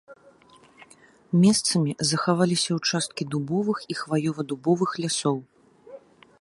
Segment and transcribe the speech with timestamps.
[1.43, 5.37] Месцамі захаваліся ўчасткі дубовых і хваёва-дубовых лясоў.